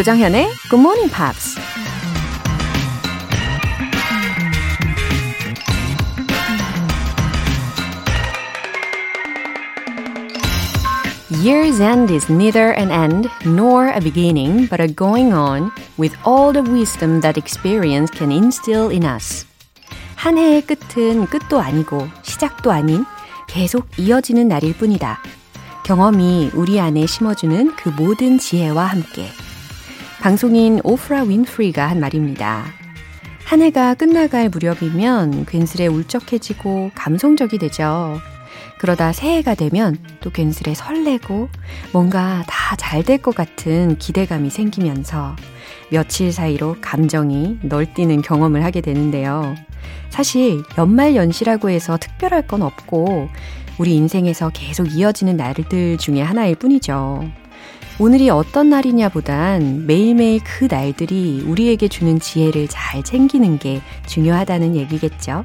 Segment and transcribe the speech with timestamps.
[0.00, 1.58] 조정현의 Good Morning Pops.
[11.44, 16.50] Year's end is neither an end nor a beginning, but a going on with all
[16.54, 19.44] the wisdom that experience can instill in us.
[20.16, 23.04] 한 해의 끝은 끝도 아니고 시작도 아닌
[23.46, 25.20] 계속 이어지는 날일 뿐이다.
[25.84, 29.28] 경험이 우리 안에 심어주는 그 모든 지혜와 함께.
[30.20, 32.64] 방송인 오프라 윈프리가 한 말입니다.
[33.44, 38.18] 한 해가 끝나갈 무렵이면 괜스레 울적해지고 감성적이 되죠.
[38.78, 41.48] 그러다 새해가 되면 또 괜스레 설레고
[41.92, 45.36] 뭔가 다 잘 될 것 같은 기대감이 생기면서
[45.90, 49.54] 며칠 사이로 감정이 널뛰는 경험을 하게 되는데요.
[50.10, 53.28] 사실 연말 연시라고 해서 특별할 건 없고
[53.78, 57.24] 우리 인생에서 계속 이어지는 날들 중에 하나일 뿐이죠.
[58.00, 65.44] 오늘이 어떤 날이냐 보단 매일매일 그 날들이 우리에게 주는 지혜를 잘 챙기는 게 중요하다는 얘기겠죠.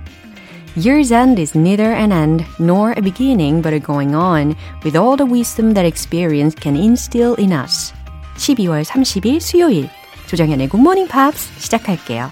[0.77, 5.17] Year's end is neither an end nor a beginning but a going on with all
[5.17, 7.93] the wisdom that experience can instill in us.
[8.37, 9.89] 12월 30일 수요일
[10.27, 12.31] 조정현의 Morning Pops 시작할게요.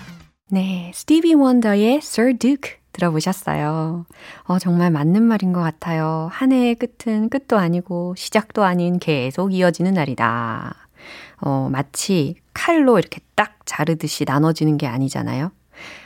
[0.50, 4.05] 네, 스티비 원더의 Sir Duke 들어보셨어요.
[4.44, 6.30] 어, 정말 맞는 말인 것 같아요.
[6.31, 10.75] 한 해의 끝은 끝도 아니고 시작도 아닌 계속 이어지는 날이다.
[11.41, 15.52] 어, 마치 칼로 이렇게 딱 자르듯이 나눠지는 게 아니잖아요.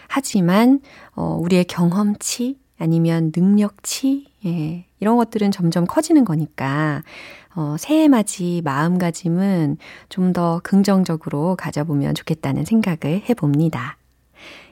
[0.07, 0.79] 하지만
[1.15, 7.01] 어, 우리의 경험치 아니면 능력치 예, 이런 것들은 점점 커지는 거니까
[7.55, 9.77] 어, 새해 맞이 마음가짐은
[10.09, 13.97] 좀 더 긍정적으로 가져보면 좋겠다는 생각을 해봅니다.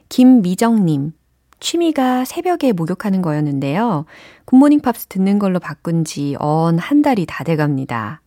[0.08, 1.12] 김미정님,
[1.60, 4.04] 취미가 새벽에 목욕하는 거였는데요.
[4.44, 8.20] 굿모닝 팝스 듣는 걸로 바꾼 지 어언 한 달이 다 돼갑니다.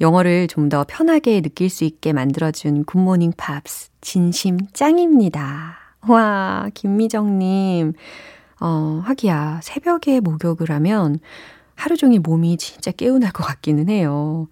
[0.00, 5.76] 영어를 좀 더 편하게 느낄 수 있게 만들어준 굿모닝 팝스 진심 짱입니다.
[6.08, 7.92] 와, 김미정님.
[8.60, 11.18] 어, 하기야, 새벽에 목욕을 하면
[11.74, 14.48] 하루 종일 몸이 진짜 개운할 것 같기는 해요.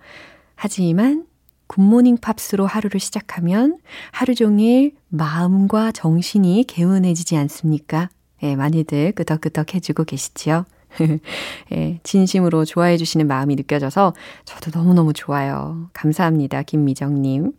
[0.54, 1.26] 하지만
[1.68, 3.78] 굿모닝 팝스로 하루를 시작하면
[4.12, 8.08] 하루 종일 마음과 정신이 개운해지지 않습니까?
[8.42, 10.64] 예, 많이들 끄덕끄덕 해주고 계시지요?
[11.72, 14.14] 예, 진심으로 좋아해 주시는 마음이 느껴져서
[14.44, 15.88] 저도 너무너무 좋아요.
[15.92, 17.52] 감사합니다, 김미정님.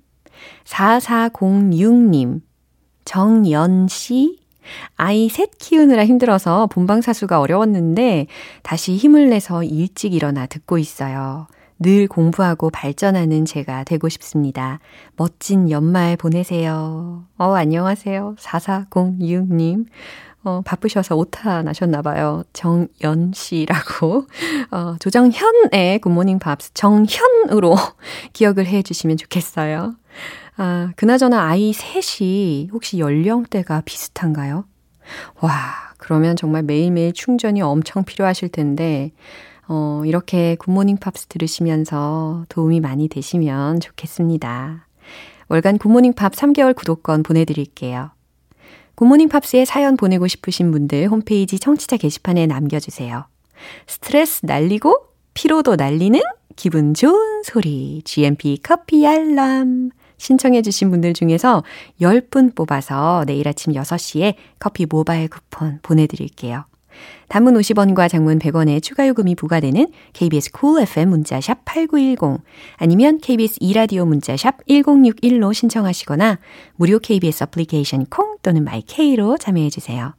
[0.66, 2.42] 4406님.
[3.06, 4.40] 정연 씨.
[4.98, 8.28] 아이 셋 키우느라 힘들어서 본방사수가 어려웠는데
[8.64, 11.48] 다시 힘을 내서 일찍 일어나 듣고 있어요.
[11.80, 14.80] 늘 공부하고 발전하는 제가 되고 싶습니다.
[15.16, 17.24] 멋진 연말 보내세요.
[17.38, 18.36] 어, 안녕하세요.
[18.40, 19.86] 4406님.
[20.48, 22.42] 어, 바쁘셔서 오타 나셨나 봐요.
[22.54, 24.28] 정연 씨라고.
[24.72, 27.76] 어, 조정현의 굿모닝 밥스 정현으로
[28.32, 29.96] 기억을 해 주시면 좋겠어요.
[30.56, 34.64] 아, 그나저나 아이 셋이 혹시 연령대가 비슷한가요?
[35.42, 35.52] 와,
[35.98, 39.12] 그러면 정말 매일매일 충전이 엄청 필요하실 텐데,
[39.68, 44.88] 어, 이렇게 굿모닝 팝스 들으시면서 도움이 많이 되시면 좋겠습니다.
[45.50, 48.12] 월간 굿모닝 팝스 3개월 구독권 보내드릴게요.
[48.98, 53.26] 굿모닝 팝스에 사연 보내고 싶으신 분들 홈페이지 청취자 게시판에 남겨주세요.
[53.86, 56.20] 스트레스 날리고 피로도 날리는
[56.56, 61.64] 기분 좋은 소리 GMP 커피 알람 신청해 주신 분들 중에서
[62.02, 66.66] 10분 뽑아서 내일 아침 6시에 커피 모바일 쿠폰 보내드릴게요.
[67.28, 72.42] 단문 50원과 장문 100원의 추가 요금이 부과되는 KBS Cool FM 문자샵 8910
[72.78, 76.40] 아니면 KBS e라디오 문자샵 1061로 신청하시거나
[76.76, 80.14] 무료 KBS 애플리케이션 콩 또는 마이케이로 참여해 주세요.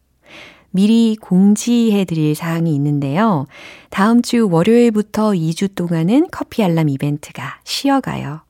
[0.70, 3.46] 미리 공지해 드릴 사항이 있는데요.
[3.90, 8.47] 다음 주 월요일부터 2주 동안은 커피 알람 이벤트가 쉬어가요.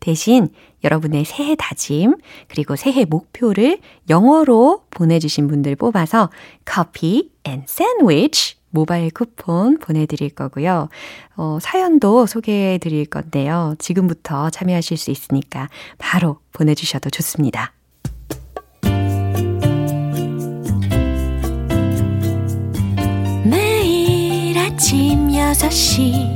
[0.00, 0.48] 대신
[0.84, 2.16] 여러분의 새해 다짐,
[2.48, 6.30] 그리고 새해 목표를 영어로 보내주신 분들 뽑아서
[6.64, 10.88] 커피 and 샌드위치 모바일 쿠폰 보내드릴 거고요.
[11.36, 13.74] 어, 사연도 소개해 드릴 건데요.
[13.78, 17.72] 지금부터 참여하실 수 있으니까 바로 보내주셔도 좋습니다.
[23.44, 26.35] 매일 아침 6시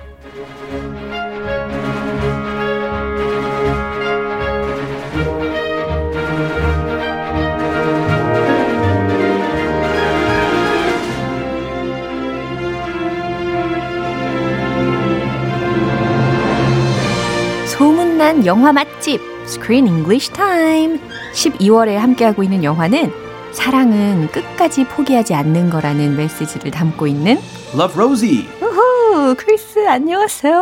[18.31, 21.01] 가는 영화 맛집 Screen English Time.
[21.33, 23.11] 12월에 함께하고 있는 영화는
[23.51, 27.37] 사랑은 끝까지 포기하지 않는 거라는 메시지를 담고 있는
[27.73, 28.47] Love Rosie.
[28.61, 30.53] 우후, 크리스 안녕하세요.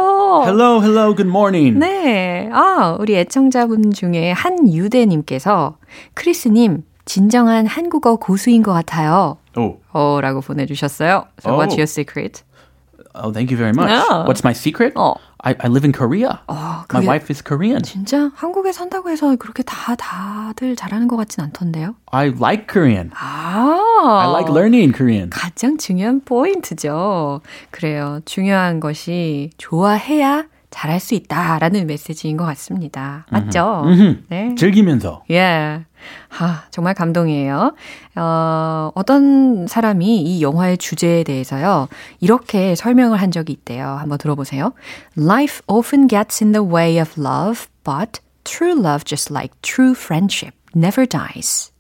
[0.48, 1.78] Hello, hello, good morning.
[1.78, 2.50] 네.
[2.52, 5.78] 아, 우리 애청자분 중에 한유대님께서
[6.16, 9.38] 크리스님, 진정한 한국어 고수인 것 같아요.
[9.56, 11.26] Oh, 어, 라고 보내주셨어요.
[11.40, 11.78] So what's Oh.
[11.78, 12.42] your secret?
[13.16, 13.90] Oh, thank you very much.
[13.90, 14.26] Yeah.
[14.26, 14.94] What's my secret?
[14.96, 15.16] 어.
[15.42, 16.40] I, I live in Korea.
[16.48, 17.82] 어, My wife is Korean.
[17.82, 21.96] 진짜 한국에 산다고 해서 그렇게 다 다들 잘하는 것 같진 않던데요.
[22.12, 23.12] I like Korean.
[23.16, 25.30] 아, I like learning Korean.
[25.30, 27.40] 가장 중요한 포인트죠.
[27.72, 28.20] 그래요.
[28.26, 33.26] 중요한 것이 좋아해야 잘할 수 있다라는 메시지인 것 같습니다.
[33.32, 33.86] 맞죠?
[34.28, 34.56] 네.
[34.56, 35.24] 즐기면서.
[35.32, 35.86] 예.
[36.30, 37.74] 하, 정말 감동이에요.
[38.16, 41.88] 어, 어떤 사람이 이 영화의 주제에 대해서요,
[42.20, 43.88] 이렇게 설명을 한 적이 있대요.
[43.88, 44.74] 한번 들어보세요.
[45.18, 50.56] Life often gets in the way of love, but true love, just like true friendship,
[50.76, 51.72] never dies.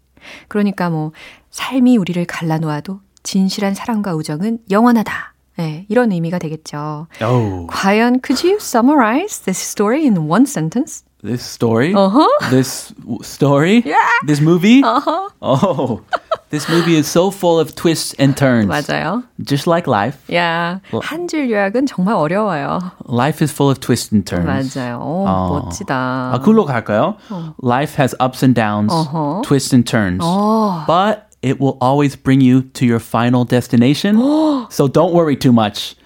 [0.47, 1.11] 그러니까 뭐,
[1.51, 5.33] 삶이 우리를 갈라놓아도 진실한 사랑과 우정은 영원하다.
[5.59, 7.07] 예, 이런 의미가 되겠죠.
[7.21, 11.03] Oh, 과연, could you summarize this story in one sentence?
[11.22, 11.94] this story?
[11.94, 12.28] Uh-huh.
[12.50, 13.82] This w- story?
[13.84, 13.96] Yeah.
[14.26, 14.82] This movie?
[14.84, 15.28] Uh-huh.
[15.40, 16.02] Oh,
[16.50, 18.66] this movie is so full of twists and turns.
[18.68, 19.24] 맞아요.
[19.42, 20.18] Just like life.
[20.30, 22.78] 야, 한 줄 요약은 정말 어려워요.
[23.08, 24.76] Life is full of twists and turns.
[24.76, 24.98] 맞아요.
[25.00, 25.48] 오, 어.
[25.64, 25.94] 멋지다.
[26.34, 27.16] 아, 그걸로 갈까요?
[27.62, 29.42] Life has ups and downs, Uh-huh.
[29.42, 30.20] twists and turns.
[30.22, 34.16] 어, But it will always bring you to your final destination.
[34.70, 35.96] so don't worry too much.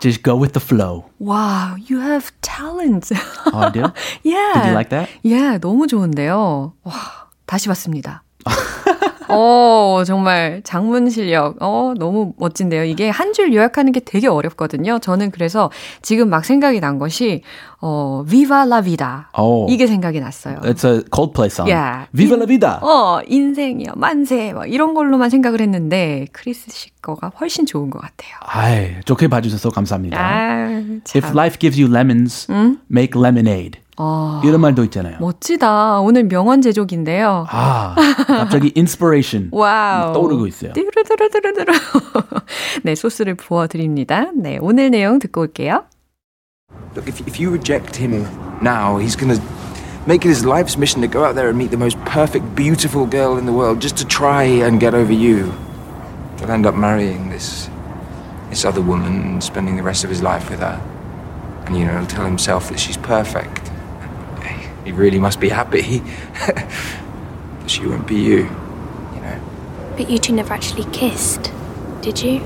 [0.00, 1.06] Just go with the flow.
[1.18, 3.10] wow, you have talent.
[3.52, 3.84] Oh, I do?
[4.22, 4.52] yeah.
[4.54, 5.08] Did you like that?
[5.22, 6.72] yeah, 너무 좋은데요.
[6.84, 6.92] 와,
[7.46, 8.22] 다시 봤습니다.
[9.32, 11.56] 어, 정말 장문 실력.
[11.60, 12.84] 어, 너무 멋진데요.
[12.84, 14.98] 이게 한 줄 요약하는 게 되게 어렵거든요.
[14.98, 15.70] 저는 그래서
[16.02, 17.42] 지금 막 생각이 난 것이
[17.80, 19.28] 어, Viva la vida.
[19.32, 19.66] 어.
[19.68, 20.56] 이게 생각이 났어요.
[20.62, 21.70] It's a Coldplay song.
[21.72, 22.08] Yeah.
[22.14, 22.78] Viva la vida.
[22.82, 28.32] 어, 인생이요, 만세, 막 이런 걸로만 생각을 했는데, 크리스 씨 거가 훨씬 좋은 것 같아요.
[28.40, 30.18] 아이, 좋게 봐주셔서 감사합니다.
[30.20, 30.66] 아,
[31.14, 31.32] If 참.
[31.32, 32.46] life gives you lemons,
[32.90, 33.80] make lemonade.
[34.02, 35.18] 어, 이런 말도 있잖아요.
[35.20, 36.00] 멋지다.
[36.00, 37.44] 오늘 명언 제조기인데요.
[37.50, 37.94] 아,
[38.26, 40.14] 갑자기 inspiration 와우.
[40.14, 40.72] 떠오르고 있어요.
[40.72, 41.72] 뚜루루루루루루.
[42.82, 44.28] 네, 소스를 부어 드립니다.
[44.34, 45.84] 네, 오늘 내용 듣고 올게요.
[46.96, 48.26] Look, if, if you reject him
[48.62, 49.38] now, he's gonna
[50.06, 53.04] make it his life's mission to go out there and meet the most perfect, beautiful
[53.04, 55.52] girl in the world just to try and get over you.
[56.38, 57.68] He'll end up marrying this
[58.48, 60.80] this other woman and spending the rest of his life with her.
[61.66, 63.69] And you know, he'll tell himself that she's perfect.
[64.85, 66.01] He really must be happy.
[67.59, 68.47] but she won't be you.
[69.15, 69.39] You know.
[69.97, 71.51] But you two never actually kissed,
[72.01, 72.41] did you?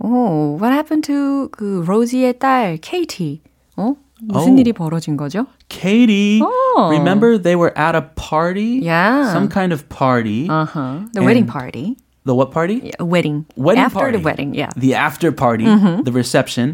[0.00, 3.40] 오, what happened to 그 로지의 딸 케이티?
[3.76, 3.94] 어?
[4.22, 4.58] 무슨 오.
[4.58, 5.46] 일이 벌어진 거죠?
[5.68, 6.88] Katie, Oh.
[6.90, 8.80] remember they were at a party?
[8.82, 9.32] Yeah.
[9.32, 10.48] Some kind of party.
[10.48, 11.04] Uh-huh.
[11.12, 11.96] The And- wedding party.
[12.24, 12.80] The what party?
[12.82, 13.44] Yeah, wedding.
[13.56, 14.16] Wedding After party.
[14.18, 14.70] the wedding, yeah.
[14.76, 16.04] The after party, Mm-hmm.
[16.04, 16.72] the reception.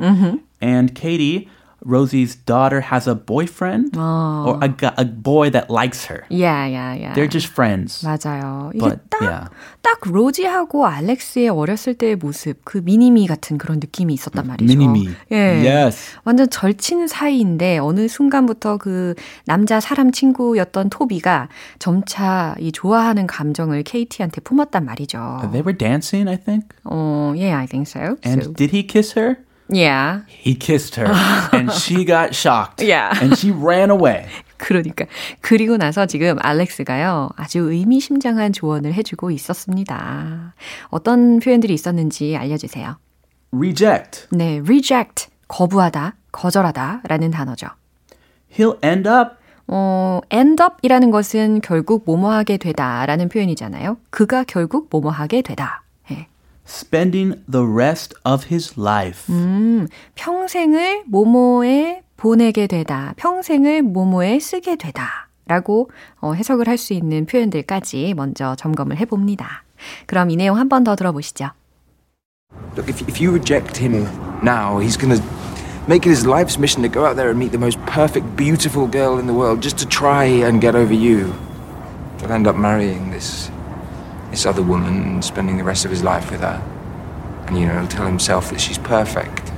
[0.62, 1.48] And Katie,
[1.85, 4.57] Rosie's daughter, has a boyfriend Oh.
[4.57, 6.25] or a, a boy that likes her.
[6.29, 7.13] Yeah, yeah, yeah.
[7.13, 8.01] They're just friends.
[8.03, 8.71] 맞아요.
[8.73, 9.47] 이게 But, 딱, yeah.
[9.83, 14.65] 딱 로지하고 알렉스의 어렸을 때의 모습, 그 미니미 같은 그런 느낌이 있었단 말이죠.
[14.65, 15.09] Mini-me.
[15.31, 15.61] 예.
[15.63, 16.17] Yes.
[16.25, 19.13] 완전 절친 사이인데 어느 순간부터 그
[19.45, 25.39] 남자 사람 친구였던 토비가 점차 이 좋아하는 감정을 케이티한테 품었단 말이죠.
[25.51, 26.67] They were dancing, I think.
[26.83, 28.17] 어, yeah, I think so.
[28.25, 29.37] And so, did he kiss her?
[29.69, 30.21] Yeah.
[30.27, 31.07] He kissed her.
[31.53, 32.81] and she got shocked.
[32.85, 33.13] Yeah.
[33.21, 34.27] And she ran away.
[34.57, 35.05] 그러니까
[35.41, 40.53] 그리고 나서 지금 알렉스가요 아주 의미심장한 조언을 해주고 있었습니다.
[40.89, 42.97] 어떤 표현들이 있었는지 알려주세요.
[43.51, 44.27] Reject.
[44.31, 47.67] 네, reject 거부하다, 거절하다라는 단어죠.
[48.57, 49.35] He'll end up
[49.67, 53.97] 어, end up이라는 것은 결국 뭐뭐하게 되다라는 표현이잖아요.
[54.09, 55.84] 그가 결국 뭐뭐하게 되다.
[56.65, 56.69] 예.
[56.69, 59.31] spending the rest of his life.
[59.33, 65.29] 음, 평생을 뭐뭐에 보내게 되다, 평생을 뭐뭐에 쓰게 되다.
[65.47, 65.91] 라고
[66.21, 69.63] 어, 해석을 할 수 있는 표현들까지 먼저 점검을 해봅니다.
[70.07, 71.51] 그럼 이 내용 한 번 더 들어보시죠.
[72.75, 74.07] Look, if, if you reject him
[74.41, 75.21] now, he's gonna
[75.87, 78.87] make it his life's mission to go out there and meet the most perfect, beautiful
[78.89, 81.31] girl in the world just to try and get over you.
[82.19, 83.51] He'll end up marrying this
[84.35, 86.61] this other woman and spending the rest of his life with her.
[87.47, 89.53] And you know, he'll tell himself that she's perfect.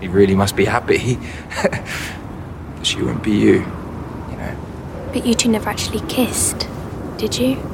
[0.00, 1.18] He really must be happy.
[1.62, 3.60] but she won't be you.
[4.30, 4.56] You know.
[5.12, 6.66] But you two never actually kissed,
[7.16, 7.69] did you?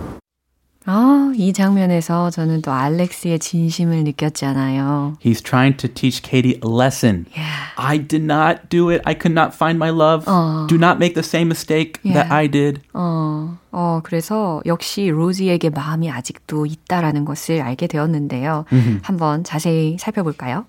[0.86, 5.18] 아, 이 장면에서 저는 또 알렉스의 진심을 느꼈잖아요.
[5.24, 7.28] He's trying to teach Katie a lesson.
[7.38, 7.70] Yeah.
[7.78, 9.02] I did not do it.
[9.06, 10.26] I could not find my love.
[10.68, 12.34] Do not make the same mistake that Yeah.
[12.34, 12.82] I did.
[12.94, 18.66] 어, 어, 그래서 역시 로지에게 마음이 아직도 있다라는 것을 알게 되었는데요.
[19.04, 20.66] 한번 자세히 살펴볼까요?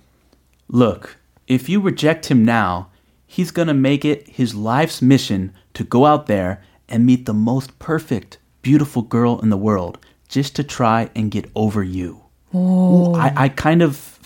[0.70, 1.16] Look,
[1.48, 2.88] if you reject him now,
[3.26, 7.34] he's going to make it his life's mission to go out there and meet the
[7.34, 12.20] most perfect, beautiful girl in the world just to try and get over you.
[12.54, 14.18] I, I kind of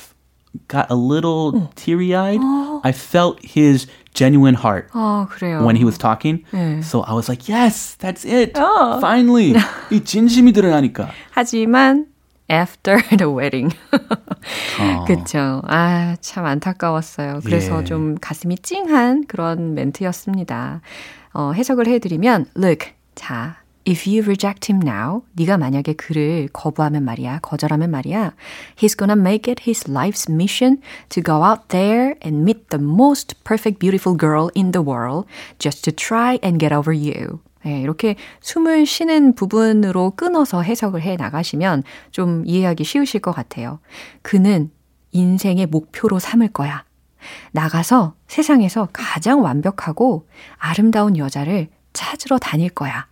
[0.69, 2.41] got a little teary eyed.
[2.83, 5.65] I felt his genuine heart 아, 그래요.
[5.65, 6.45] when he was talking.
[6.53, 6.83] 네.
[6.83, 8.57] So I was like, yes, that's it.
[9.01, 9.55] Finally.
[9.91, 11.11] 이 진심이 드러나니까.
[11.31, 12.07] 하지만
[12.51, 13.75] after the wedding.
[15.07, 15.63] 그쵸.
[15.67, 17.41] 아, 참 안타까웠어요.
[17.45, 17.85] 그래서 예.
[17.85, 20.81] 좀 가슴이 찡한 그런 멘트였습니다.
[21.35, 27.40] 어, 해석을 해드리면, look, 자, if you reject him now, 네가 만약에 그를 거부하면 말이야,
[27.40, 28.34] 거절하면 말이야,
[28.78, 33.36] he's gonna make it his life's mission to go out there and meet the most
[33.44, 35.28] perfect beautiful girl in the world
[35.60, 37.40] just to try and get over you.
[37.64, 43.80] 네, 이렇게 숨을 쉬는 부분으로 끊어서 해석을 해 나가시면 좀 이해하기 쉬우실 것 같아요.
[44.24, 44.72] 그는
[45.12, 46.86] 인생의 목표로 삼을 거야.
[47.52, 53.11] 나가서 세상에서 가장 완벽하고 아름다운 여자를 찾으러 다닐 거야.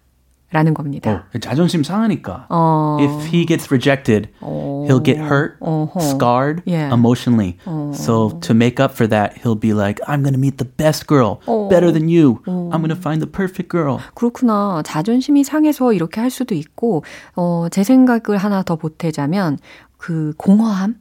[0.51, 1.11] 라는 겁니다.
[1.11, 2.47] 어, 자존심 상하니까.
[2.49, 5.99] 어, If he gets rejected, he'll get hurt, 어허.
[6.01, 6.91] scarred Yeah.
[6.91, 7.57] emotionally.
[7.93, 11.37] So to make up for that, he'll be like, I'm to meet the best girl,
[11.69, 12.41] better than you.
[12.47, 13.99] I'm going to find the perfect girl.
[14.15, 14.81] 그렇구나.
[14.83, 17.03] 자존심이 상해서 이렇게 할 수도 있고,
[17.35, 19.59] 어, 제 생각을 하나 더 보태자면,
[19.97, 20.95] 그 공허함?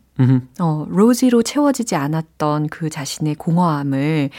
[0.60, 4.30] 어, 로지로 채워지지 않았던 그 자신의 공허함을,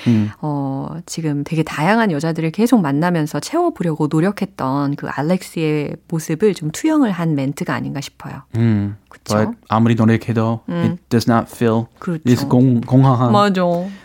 [0.41, 7.35] 어, 지금 되게 다양한 여자들을 계속 만나면서 채워보려고 노력했던 그 알렉스의 모습을 좀 투영을 한
[7.35, 8.43] 멘트가 아닌가 싶어요.
[8.55, 8.95] Mm.
[9.09, 9.35] 그쵸?
[9.35, 12.23] But 아무리 노력해도 it does not fill 그렇죠.
[12.23, 13.63] this 공, 공허함, 맞아.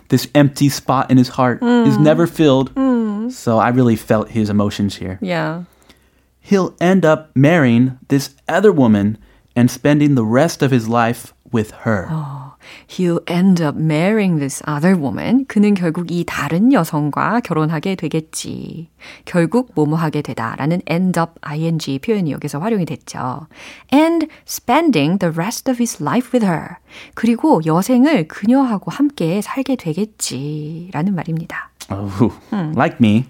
[0.09, 2.73] this empty spot in his heart is never filled.
[3.31, 5.19] So I really felt his emotions here.
[5.23, 5.64] Yeah.
[6.40, 9.16] He'll end up marrying this other woman
[9.57, 12.08] and spending the rest of his life with her.
[12.87, 15.44] He'll end up marrying this other woman.
[15.46, 18.88] 그는 결국 이 다른 여성과 결혼하게 되겠지.
[19.25, 23.46] 결국 뭐뭐하게 되다라는 end up ing 표현이 여기서 활용이 됐죠.
[23.92, 26.76] And spending the rest of his life with her.
[27.14, 31.70] 그리고 여생을 그녀하고 함께 살게 되겠지라는 말입니다.
[31.90, 32.32] Oh,
[32.75, 33.26] like me.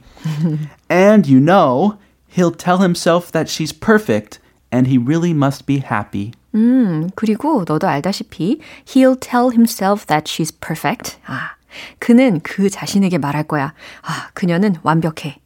[0.88, 4.38] and you know, he'll tell himself that she's perfect
[4.70, 6.32] and he really must be happy.
[6.54, 11.16] 음, 그리고 너도 알다시피 he'll tell himself that she's perfect.
[11.26, 11.52] 아,
[11.98, 13.74] 그는 그 자신에게 말할 거야.
[14.02, 15.38] 아, 그녀는 완벽해.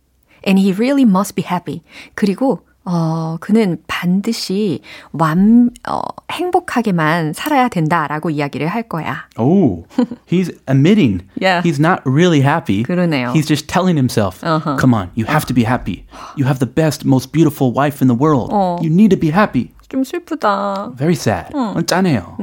[0.46, 1.82] And he really must be happy.
[2.14, 2.60] 그리고
[2.90, 4.80] 어, 그는 반드시
[5.12, 6.00] 완, 어,
[6.30, 9.28] 행복하게만 살아야 된다라고 이야기를 할 거야.
[9.36, 9.84] Oh,
[10.26, 11.60] he's admitting Yeah.
[11.62, 12.84] he's not really happy.
[12.84, 13.32] 그러네요.
[13.34, 14.40] He's just telling himself,
[14.80, 16.06] come on, you have to be happy.
[16.38, 18.52] You have the best, most beautiful wife in the world.
[18.82, 19.74] You need to be happy.
[19.89, 20.91] 좀 슬프다.
[20.97, 21.53] Very sad.
[21.85, 22.37] 짠해요.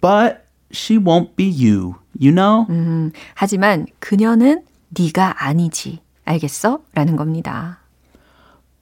[0.00, 2.66] But she won't be you, you know?
[3.34, 6.00] 하지만 그녀는 네가 아니지.
[6.24, 6.80] 알겠어?
[6.94, 7.80] 라는 겁니다.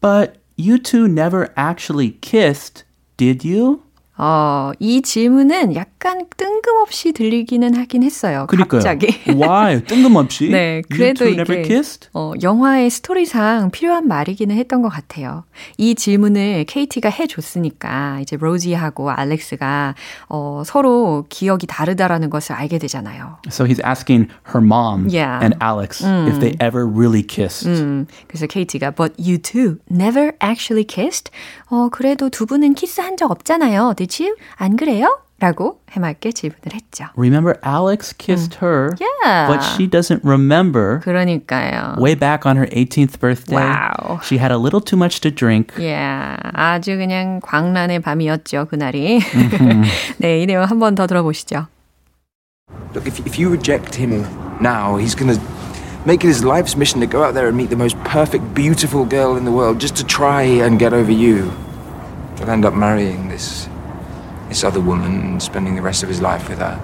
[0.01, 2.85] But you two never actually kissed,
[3.17, 3.83] did you?
[4.18, 8.46] 어, 이 질문은 약간 뜬금없이 들리기는 하긴 했어요.
[8.50, 8.80] 그러니까요.
[8.80, 9.08] 갑자기.
[9.30, 9.84] Why?
[9.84, 10.50] 뜬금없이?
[10.50, 12.10] 네, 그래도 이게 kissed?
[12.14, 15.44] 어, 영화의 스토리상 필요한 말이기는 했던 것 같아요.
[15.78, 19.96] 이 질문을 케이티가 해줬으니까 이제 로지하고 알렉스가
[20.30, 23.38] 어, 서로 기억이 다르다라는 것을 알게 되잖아요.
[23.50, 25.40] So he's asking her mom Yeah.
[25.44, 27.68] and Alex if they ever really kissed.
[27.70, 31.32] 음, 그래서 케이티가 But you two never actually kissed?
[31.70, 33.94] 어, 그래도 두 분은 키스한 적 없잖아요.
[33.98, 34.36] Did you?
[34.56, 35.20] 안 그래요?
[35.40, 37.06] 라고 해맑게 질문을 했죠.
[37.16, 39.46] Remember, Alex kissed her, Yeah.
[39.48, 41.00] but she doesn't remember.
[41.04, 41.96] 그러니까요.
[42.02, 44.20] Way back on her 18th birthday, Wow.
[44.24, 45.76] she had a little too much to drink.
[45.78, 49.20] Yeah, 아주 그냥 광란의 밤이었죠, 그날이.
[50.18, 51.68] 네, 이 내용 한 번 더 들어보시죠.
[52.96, 54.26] Look, if, if you reject him
[54.60, 55.38] now, he's gonna
[56.08, 59.04] make it his life's mission to go out there and meet the most perfect, beautiful
[59.04, 61.52] girl in the world just to try and get over you.
[62.38, 63.68] He'll end up marrying this
[64.48, 66.80] this other woman and spending the rest of his life with her.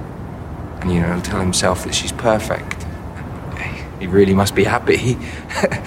[0.82, 2.86] And you know, he'll tell himself that she's perfect.
[4.02, 5.18] He really must be happy.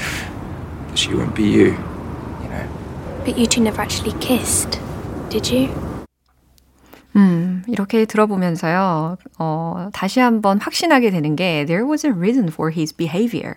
[0.95, 1.73] she won't be you.
[2.43, 3.23] You know.
[3.27, 4.81] But you two never actually kissed,
[5.29, 5.86] did you?
[7.16, 12.94] 음, 이렇게 들어보면서요, 어, 다시 한번 확신하게 되는 게, there was a reason for his
[12.96, 13.56] behavior.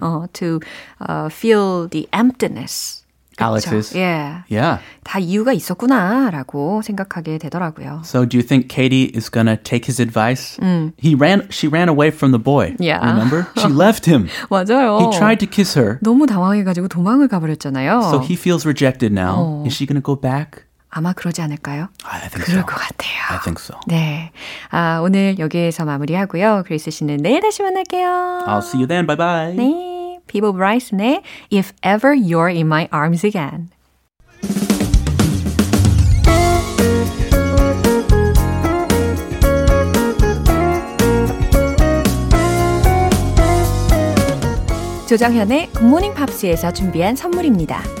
[0.00, 0.58] 어, to
[1.06, 3.02] uh, feel the emptiness.
[3.38, 3.94] Alex's.
[3.94, 4.42] 예.
[4.48, 4.80] Yeah.
[5.04, 8.00] 다 이유가 있었구나라고 생각하게 되더라고요.
[8.02, 10.56] So do you think Katie is gonna take his advice?
[10.96, 11.46] He ran.
[11.50, 12.74] She ran away from the boy.
[12.78, 13.04] Yeah.
[13.04, 13.46] Remember?
[13.58, 14.28] She left him.
[14.48, 15.00] 맞아요.
[15.00, 15.98] He tried to kiss her.
[16.00, 18.08] 너무 당황해가지고 도망을 가버렸잖아요.
[18.10, 19.36] So he feels rejected now.
[19.36, 19.66] 어.
[19.66, 20.64] Is she gonna go back?
[20.91, 21.87] 아마 그러지 않을까요?
[22.03, 22.65] I think 그럴 so.
[22.65, 23.55] 것 같아요.
[23.57, 23.79] So.
[23.87, 24.31] 네.
[24.69, 26.63] 아, 오늘 여기에서 마무리하고요.
[26.67, 28.45] 그리스 씨는 내일 다시 만날게요.
[28.47, 29.07] I'll see you then.
[29.07, 29.55] Bye bye.
[29.55, 30.19] 네.
[30.27, 33.69] 비보 브라이슨의 If Ever You're in My Arms Again.
[45.07, 48.00] 조정현의 굿모닝 팝스에서 준비한 선물입니다.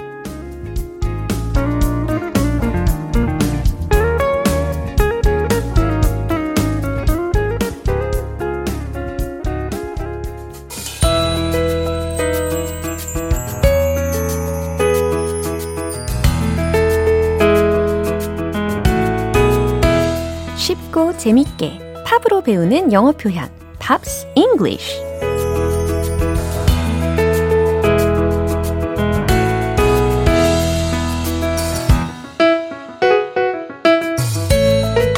[21.21, 23.47] 재밌게 팝으로 배우는 영어 표현
[23.77, 24.99] Pops English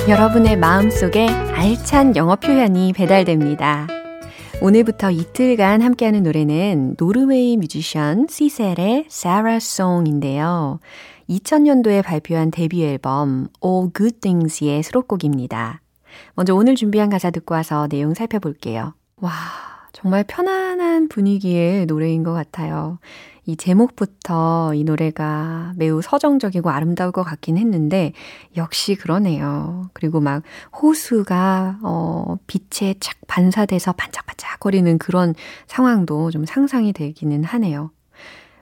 [0.10, 3.88] 여러분의 마음속에 알찬 영어 표현이 배달됩니다.
[4.62, 10.82] 오늘부터 이틀간 함께하는 노래는 노르웨이 뮤지션 시셀의 Sarah's Song인데요.
[11.30, 15.83] 2000년도에 발표한 데뷔 앨범 All Good Things의 수록곡입니다.
[16.36, 18.94] 먼저 오늘 준비한 가사 듣고 와서 내용 살펴볼게요.
[19.18, 19.32] 와,
[19.94, 23.00] 정말 편안한 분위기의 노래인 것 같아요.
[23.46, 28.14] 이 제목부터 이 노래가 매우 서정적이고 아름다울 것 같긴 했는데
[28.56, 29.90] 역시 그러네요.
[29.94, 30.44] 그리고 막
[30.82, 35.36] 호수가 어 빛에 착 반사돼서 반짝반짝 거리는 그런
[35.68, 37.92] 상황도 좀 상상이 되기는 하네요.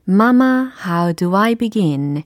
[0.09, 2.23] Mama, how do I begin?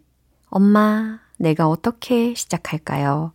[0.49, 3.33] 엄마, 내가 어떻게 시작할까요?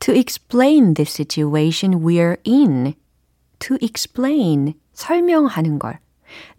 [0.00, 2.94] To explain this situation we're in.
[3.60, 5.98] To explain, 설명하는 걸.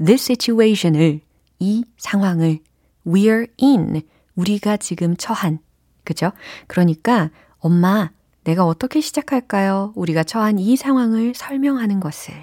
[0.03, 1.21] This situation을,
[1.59, 2.59] 이 상황을,
[3.05, 4.01] we're in,
[4.35, 5.59] 우리가 지금 처한.
[6.03, 6.31] 그죠?
[6.67, 8.11] 그러니까, 엄마,
[8.43, 9.93] 내가 어떻게 시작할까요?
[9.95, 12.33] 우리가 처한 이 상황을 설명하는 것을.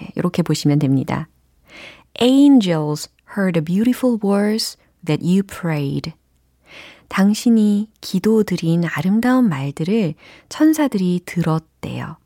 [0.00, 1.28] 예, 이렇게 보시면 됩니다.
[2.20, 6.12] Angels heard the beautiful words that you prayed.
[7.08, 10.14] 당신이 기도드린 아름다운 말들을
[10.48, 12.16] 천사들이 들었대요.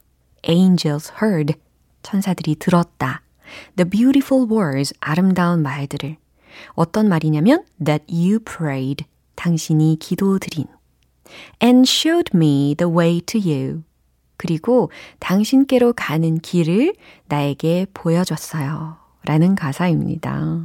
[0.49, 1.55] Angels heard.
[2.03, 3.23] 천사들이 들었다.
[3.77, 4.95] The beautiful words.
[5.01, 6.17] 아름다운 말들을.
[6.75, 9.05] 어떤 말이냐면 that you prayed.
[9.35, 10.67] 당신이 기도드린.
[11.63, 13.83] And showed me the way to you.
[14.37, 16.95] 그리고 당신께로 가는 길을
[17.29, 18.97] 나에게 보여줬어요.
[19.25, 20.65] 라는 가사입니다.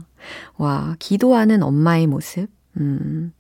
[0.58, 2.48] 와, 기도하는 엄마의 모습.
[2.78, 3.34] 음,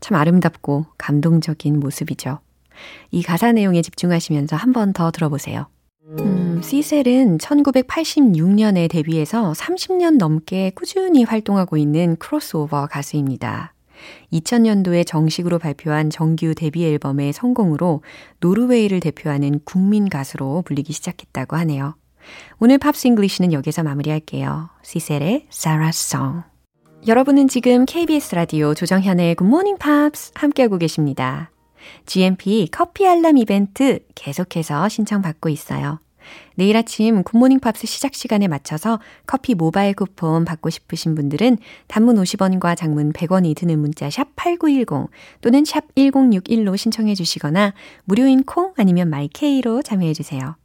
[0.00, 2.38] 참 아름답고 감동적인 모습이죠.
[3.10, 5.66] 이 가사 내용에 집중하시면서 한 번 더 들어보세요.
[6.06, 13.74] 음, 시셀은 1986년에 데뷔해서 30년 넘게 꾸준히 활동하고 있는 크로스오버 가수입니다.
[14.32, 18.02] 2000년도에 정식으로 발표한 정규 데뷔 앨범의 성공으로
[18.40, 21.96] 노르웨이를 대표하는 국민 가수로 불리기 시작했다고 하네요.
[22.60, 24.68] 오늘 Pops English는 여기서 마무리할게요.
[24.82, 26.42] 시셀의 Song.
[27.06, 31.50] 여러분은 지금 KBS 라디오 조정현의 굿모닝 팝스 함께하고 계십니다.
[32.04, 36.00] GMP 커피 알람 이벤트 계속해서 신청받고 있어요.
[36.56, 41.56] 내일 아침 굿모닝 팝스 시작 시간에 맞춰서 커피 모바일 쿠폰 받고 싶으신 분들은
[41.86, 47.72] 단문 50원과 장문 100원이 드는 문자 샵 8910 또는 샵 1061로 신청해 주시거나
[48.04, 50.56] 무료인 콩 아니면 마이케이로 참여해 주세요.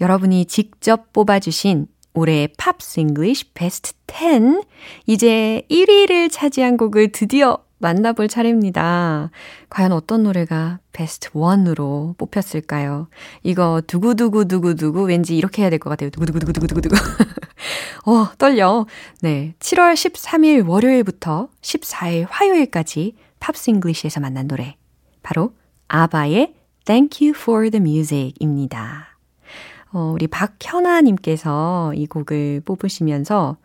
[0.00, 4.62] 여러분이 직접 뽑아주신 올해 Pops English 베스트 10
[5.06, 9.30] 이제 1위를 차지한 곡을 드디어 만나볼 차례입니다.
[9.68, 13.08] 과연 어떤 노래가 베스트 1으로 뽑혔을까요?
[13.42, 16.10] 이거 두구두구두구두구 왠지 이렇게 해야 될 것 같아요.
[16.10, 16.94] 두구두구두구두구두구.
[18.06, 18.86] 어, 떨려.
[19.20, 19.54] 네.
[19.58, 24.76] 7월 13일 월요일부터 14일 화요일까지 Pops English에서 만난 노래.
[25.24, 25.54] 바로
[25.88, 29.11] 아바의 Thank You for the Music입니다.
[29.94, 33.56] 어, 우리 박현아님께서 이 곡을 뽑으시면서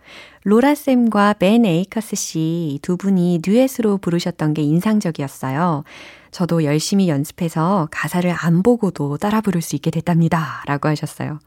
[0.44, 5.84] 로라쌤과 벤 에이커스 씨 두 분이 듀엣으로 부르셨던 게 인상적이었어요.
[6.32, 10.64] 저도 열심히 연습해서 가사를 안 보고도 따라 부를 수 있게 됐답니다.
[10.68, 11.40] 라고 하셨어요.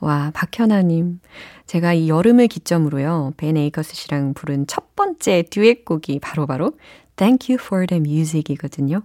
[0.00, 1.20] 와, 박현아님.
[1.66, 6.78] 제가 이 여름을 기점으로요, 벤 에이커스 씨랑 부른 첫 번째 듀엣곡이 바로바로 바로
[7.16, 9.02] Thank You for the Music 이거든요.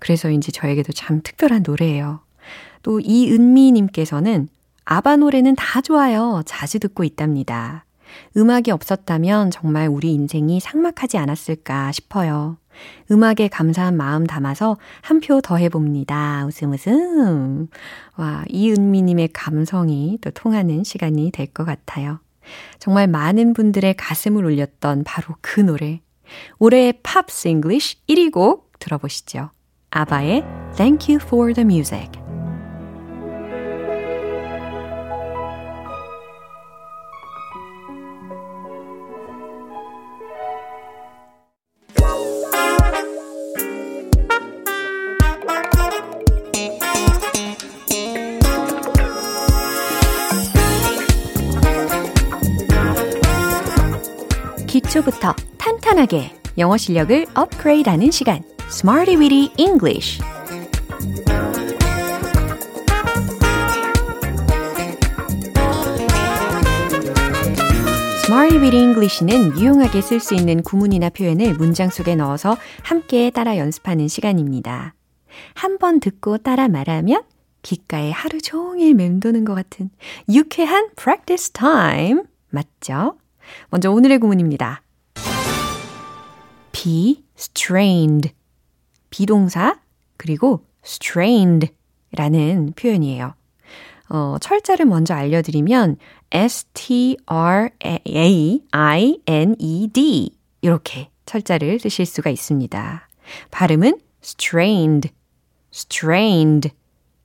[0.00, 2.20] 그래서인지 저에게도 참 특별한 노래예요.
[2.82, 4.48] 또 이은미님께서는
[4.84, 6.42] 아바 노래는 다 좋아요.
[6.46, 7.84] 자주 듣고 있답니다.
[8.36, 12.58] 음악이 없었다면 정말 우리 인생이 삭막하지 않았을까 싶어요.
[13.10, 16.44] 음악에 감사한 마음 담아서 한 표 더 해봅니다.
[16.46, 17.68] 웃음 웃음.
[18.16, 22.20] 와, 이은미님의 감성이 또 통하는 시간이 될 것 같아요.
[22.78, 26.00] 정말 많은 분들의 가슴을 울렸던 바로 그 노래.
[26.58, 29.50] 올해의 Pops English 1위 곡 들어보시죠.
[29.90, 30.44] 아바의
[30.76, 32.23] Thank You for the Music.
[55.94, 60.20] 탄탄하게 영어 실력을 업그레이드하는 시간, Smarty Weedy English.
[68.24, 74.08] Smarty Weedy English는 유용하게 쓸 수 있는 구문이나 표현을 문장 속에 넣어서 함께 따라 연습하는
[74.08, 74.94] 시간입니다.
[75.54, 77.22] 한 번 듣고 따라 말하면
[77.62, 79.90] 귓가에 하루 종일 맴도는 것 같은
[80.28, 82.22] 유쾌한 practice time.
[82.50, 83.16] 맞죠?
[83.70, 84.83] 먼저 오늘의 구문입니다.
[86.84, 88.30] Be strained.
[89.08, 89.80] 비동사
[90.18, 91.72] 그리고 strained
[92.12, 93.34] 라는 표현이에요.
[94.10, 95.96] 어, 철자를 먼저 알려드리면
[96.30, 97.20] S-T-R-A-I-N-E-D
[100.60, 103.08] 이렇게 철자를 쓰실 수가 있습니다.
[103.50, 105.10] 발음은 strained,
[105.72, 106.70] strained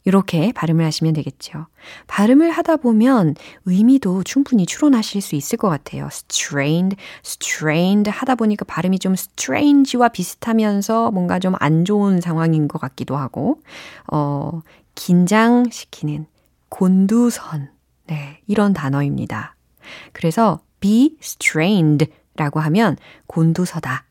[0.06, 1.68] 이렇게 발음을 하시면 되겠죠.
[2.08, 3.36] 발음을 하다 보면
[3.66, 6.08] 의미도 충분히 추론하실 수 있을 것 같아요.
[6.12, 13.18] strained, strained 하다 보니까 발음이 좀 strange와 비슷하면서 뭔가 좀 안 좋은 상황인 것 같기도
[13.18, 13.62] 하고,
[14.12, 14.62] 어,
[14.96, 16.26] 긴장시키는
[16.70, 17.70] 곤두선.
[18.08, 19.56] 네, 이런 단어입니다.
[20.14, 22.96] 그래서 be strained 라고 하면
[23.28, 24.06] 곤두서다,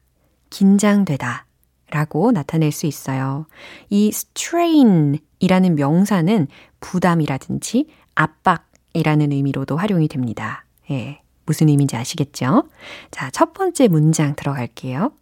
[0.51, 1.47] 긴장되다
[1.91, 3.47] 라고 나타낼 수 있어요.
[3.89, 6.49] 이 strain 이라는 명사는
[6.81, 10.65] 부담이라든지 압박이라는 의미로도 활용이 됩니다.
[10.91, 11.21] 예.
[11.47, 12.69] 무슨 의미인지 아시겠죠?
[13.11, 15.13] 자, 첫 번째 문장 들어갈게요.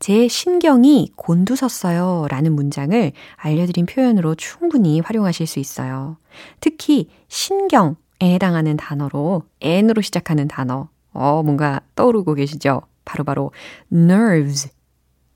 [0.00, 6.16] 제 신경이 곤두섰어요 라는 문장을 알려드린 표현으로 충분히 활용하실 수 있어요.
[6.58, 12.82] 특히 신경에 해당하는 단어로 N으로 시작하는 단어, 어, 뭔가 떠오르고 계시죠?
[13.04, 13.52] 바로바로
[13.92, 14.70] 바로 nerves,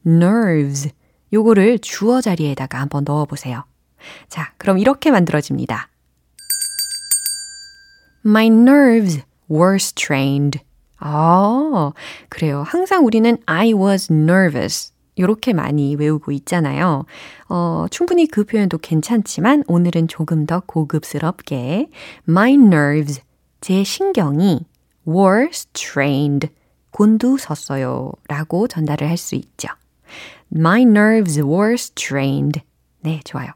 [0.07, 0.90] nerves.
[1.33, 3.64] 요거를 주어 자리에다가 한번 넣어 보세요.
[4.29, 5.88] 자, 그럼 이렇게 만들어집니다.
[8.25, 10.61] My nerves were strained.
[10.99, 11.93] 아,
[12.29, 12.62] 그래요.
[12.67, 14.93] 항상 우리는 I was nervous.
[15.17, 17.05] 이렇게 많이 외우고 있잖아요.
[17.49, 21.88] 어, 충분히 그 표현도 괜찮지만 오늘은 조금 더 고급스럽게
[22.29, 23.23] My nerves,
[23.61, 24.67] 제 신경이
[25.07, 26.49] were strained,
[26.90, 29.69] 곤두섰어요 라고 전달을 할 수 있죠.
[30.55, 32.61] My nerves were strained.
[33.01, 33.51] 네, 좋아요.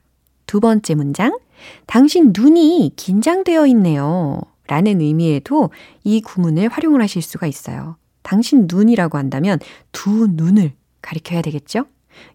[0.46, 1.38] 두 번째 문장.
[1.86, 4.40] 당신 눈이 긴장되어 있네요.
[4.66, 5.70] 라는 의미에도
[6.04, 7.96] 이 구문을 활용을 하실 수가 있어요.
[8.22, 9.58] 당신 눈이라고 한다면
[9.92, 11.86] 두 눈을 가리켜야 되겠죠?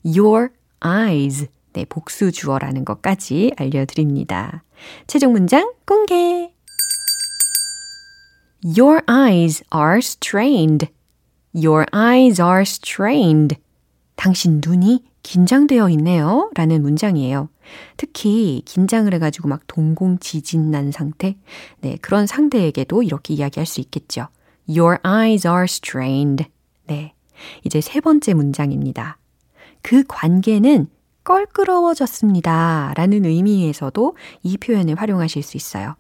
[0.04, 0.50] Your
[0.84, 1.48] eyes.
[1.74, 4.64] 네, 복수 주어라는 것까지 알려드립니다.
[5.08, 6.52] 최종 문장 공개.
[8.64, 10.88] Your eyes are strained.
[11.54, 13.58] Your eyes are strained.
[14.24, 16.50] 당신 눈이 긴장되어 있네요.
[16.56, 17.50] 라는 문장이에요.
[17.98, 21.36] 특히 긴장을 해가지고 막 동공 지진 난 상태.
[21.82, 24.30] 네, 그런 상대에게도 이렇게 이야기할 수 있겠죠.
[24.70, 26.46] Your eyes are strained.
[26.88, 27.14] 네.
[27.66, 29.18] 이제 세 번째 문장입니다.
[29.82, 30.88] 그 관계는
[31.26, 32.94] 껄끄러워졌습니다.
[32.96, 35.98] 라는 의미에서도 이 표현을 활용하실 수 있어요.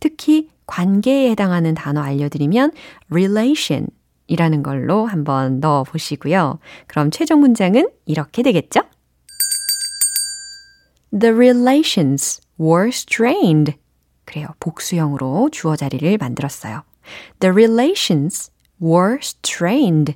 [0.00, 2.72] 특히 관계에 해당하는 단어 알려드리면
[3.10, 3.88] relation
[4.28, 6.60] 이라는 걸로 한번 넣어 보시고요.
[6.86, 8.82] 그럼 최종 문장은 이렇게 되겠죠?
[11.18, 13.74] The relations were strained.
[14.24, 14.46] 그래요.
[14.60, 16.82] 복수형으로 주어 자리를 만들었어요.
[17.40, 20.14] The relations were strained.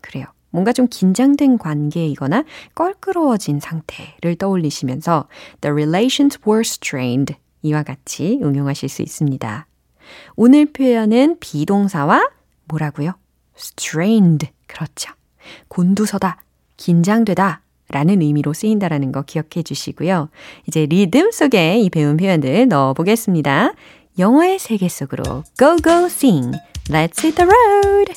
[0.00, 0.24] 그래요.
[0.48, 2.44] 뭔가 좀 긴장된 관계이거나
[2.74, 5.28] 껄끄러워진 상태를 떠올리시면서
[5.60, 7.36] The relations were strained.
[7.62, 9.66] 이와 같이 응용하실 수 있습니다.
[10.36, 12.30] 오늘 표현은 비동사와
[12.64, 13.19] 뭐라고요?
[13.60, 14.48] Strained.
[14.66, 15.12] 그렇죠.
[15.68, 16.42] 곤두서다,
[16.76, 20.30] 긴장되다 라는 의미로 쓰인다라는 거 기억해 주시고요.
[20.66, 23.72] 이제 리듬 속에 이 배운 표현들 넣어 보겠습니다.
[24.18, 26.56] 영어의 세계 속으로 go go sing.
[26.88, 28.14] Let's hit the road.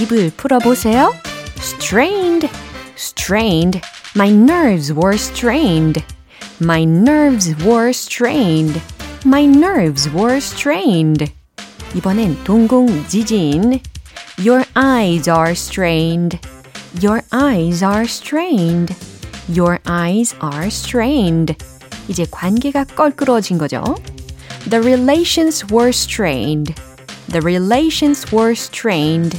[0.00, 1.12] 입을 풀어 보세요.
[1.58, 2.48] strained,
[2.96, 3.80] strained.
[4.16, 6.02] My nerves were strained.
[6.62, 8.80] My nerves were strained.
[9.24, 11.39] My nerves were strained.
[11.95, 13.79] 이번엔 동공 지진.
[14.39, 16.39] Your eyes are strained.
[17.01, 18.95] Your eyes are strained.
[19.49, 21.55] Your eyes are strained.
[22.07, 23.83] 이제 관계가 껄끄러워진 거죠.
[24.69, 26.73] The relations were strained.
[27.29, 29.37] The relations were strained.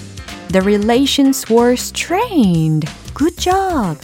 [0.52, 2.88] The relations were strained.
[3.14, 3.98] Good job.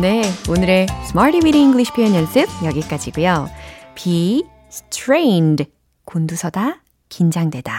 [0.00, 3.48] 네, 오늘의 Smarty Weedy English 표현 연습 여기까지고요.
[3.94, 5.65] be strained,
[6.05, 7.73] 곤두서다, 긴장되다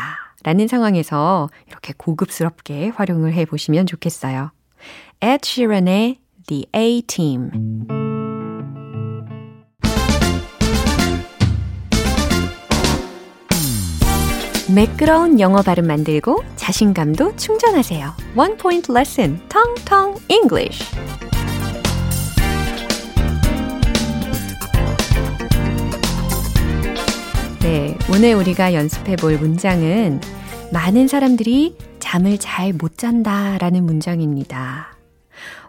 [0.45, 4.53] 라는 상황에서 이렇게 고급스럽게 활용을 해 보시면 좋겠어요.
[5.21, 7.51] Ed Sheeran의 The A-Team
[14.75, 18.15] 매끄러운 영어 발음 만들고 자신감도 충전하세요.
[18.37, 20.83] One Point Lesson, Tong Tong English
[27.73, 30.21] 네, 오늘 우리가 연습해 볼 문장은
[30.75, 34.89] 많은 사람들이 잠을 잘 못 잔다 라는 문장입니다.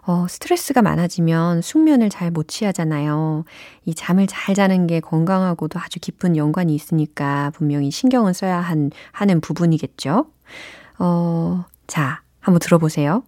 [0.02, 3.46] 어, 스트레스가 많아지면 숙면을 잘 못 취하잖아요.
[3.86, 9.40] 이 잠을 잘 자는 게 건강하고도 아주 깊은 연관이 있으니까 분명히 신경을 써야 한, 하는
[9.40, 10.26] 부분이겠죠.
[10.98, 13.22] 어, 자, 한번 들어보세요.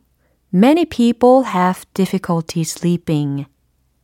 [0.53, 3.47] Many people have difficulty sleeping.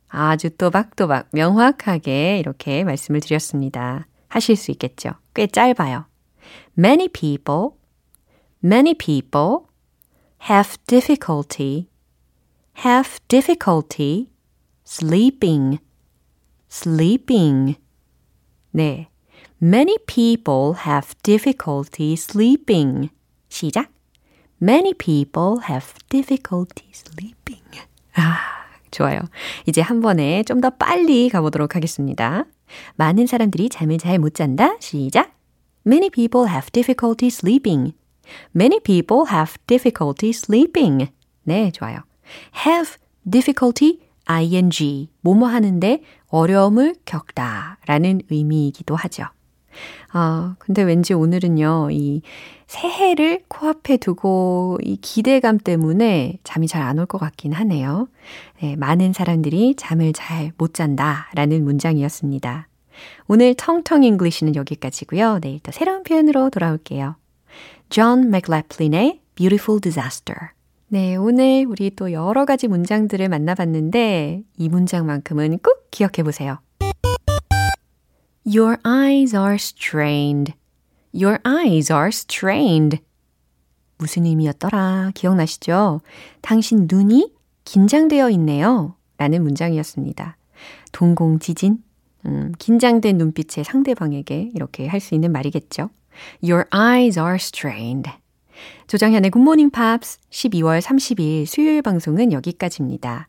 [0.08, 4.06] 아주 또박또박 명확하게 이렇게 말씀을 드렸습니다.
[4.31, 5.11] 하실 수 있겠죠.
[5.33, 6.05] 꽤 짧아요.
[6.77, 7.71] Many people,
[8.63, 9.67] many people
[10.49, 11.87] have difficulty,
[12.85, 14.29] have difficulty
[14.85, 15.79] sleeping,
[16.69, 17.75] sleeping.
[18.71, 19.07] 네.
[19.61, 23.09] Many people have difficulty sleeping.
[23.49, 23.89] 시작.
[24.61, 27.63] Many people have difficulty sleeping.
[28.15, 28.37] 아,
[28.91, 29.19] 좋아요.
[29.65, 32.45] 이제 한 번에 좀 더 빨리 가보도록 하겠습니다.
[32.96, 34.76] 많은 사람들이 잠을 잘 못 잔다.
[34.80, 35.34] 시작.
[35.86, 37.94] Many people have difficulty sleeping.
[38.54, 41.10] Many people have difficulty sleeping.
[41.44, 41.98] 네, 좋아요.
[42.66, 42.96] have
[43.28, 49.24] difficulty ing 뭐뭐 하는데 어려움을 겪다 라는 의미이기도 하죠.
[50.14, 52.20] 아, 근데 왠지 오늘은요, 이
[52.66, 58.08] 새해를 코앞에 두고 이 기대감 때문에 잠이 잘 안 올 것 같긴 하네요.
[58.60, 62.68] 네, 많은 사람들이 잠을 잘 못 잔다 라는 문장이었습니다.
[63.26, 65.38] 오늘 텅텅 English는 여기까지고요.
[65.40, 67.16] 내일 또 새로운 표현으로 돌아올게요.
[67.88, 70.38] 존 맥래플린의 Beautiful Disaster.
[70.88, 76.58] 네, 오늘 우리 또 여러 가지 문장들을 만나봤는데 이 문장만큼은 꼭 기억해 보세요.
[78.44, 80.54] Your eyes are strained.
[81.14, 83.00] Your eyes are strained.
[83.98, 85.12] 무슨 의미였더라?
[85.14, 86.00] 기억나시죠?
[86.40, 87.32] 당신 눈이
[87.64, 88.96] 긴장되어 있네요.
[89.18, 90.36] 라는 문장이었습니다.
[90.90, 91.78] 동공 지진,
[92.26, 95.90] 음, 긴장된 눈빛의 상대방에게 이렇게 할 수 있는 말이겠죠.
[96.42, 98.10] Your eyes are strained.
[98.88, 103.28] 조정현의 굿모닝 팝스 12월 30일 수요일 방송은 여기까지입니다.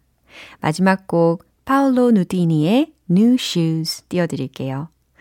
[0.59, 4.89] 마지막 곡 파울로 누디니의 New Shoes 띄워드릴게요.